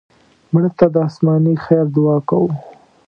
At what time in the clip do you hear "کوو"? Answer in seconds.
2.29-2.49